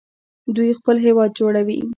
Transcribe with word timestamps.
دوی 0.55 0.71
خپل 0.79 0.95
هیواد 1.05 1.31
جوړوي. 1.39 1.79